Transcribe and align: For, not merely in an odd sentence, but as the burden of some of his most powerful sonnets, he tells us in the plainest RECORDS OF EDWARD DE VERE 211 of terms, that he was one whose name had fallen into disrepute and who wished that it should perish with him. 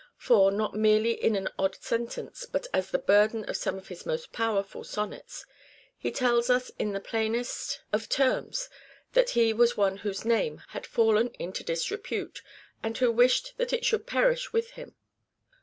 For, 0.17 0.51
not 0.51 0.73
merely 0.73 1.11
in 1.11 1.35
an 1.35 1.47
odd 1.59 1.75
sentence, 1.79 2.47
but 2.51 2.65
as 2.73 2.89
the 2.89 2.97
burden 2.97 3.45
of 3.45 3.55
some 3.55 3.77
of 3.77 3.89
his 3.89 4.03
most 4.03 4.31
powerful 4.33 4.83
sonnets, 4.83 5.45
he 5.95 6.09
tells 6.09 6.49
us 6.49 6.71
in 6.79 6.93
the 6.93 6.99
plainest 6.99 7.81
RECORDS 7.93 7.93
OF 7.93 8.01
EDWARD 8.01 8.09
DE 8.09 8.17
VERE 8.17 8.17
211 8.17 8.49
of 8.49 8.51
terms, 8.51 8.69
that 9.35 9.39
he 9.39 9.53
was 9.53 9.77
one 9.77 9.97
whose 9.97 10.25
name 10.25 10.63
had 10.69 10.87
fallen 10.87 11.27
into 11.37 11.63
disrepute 11.63 12.41
and 12.81 12.97
who 12.97 13.11
wished 13.11 13.53
that 13.57 13.71
it 13.73 13.85
should 13.85 14.07
perish 14.07 14.51
with 14.51 14.71
him. 14.71 14.95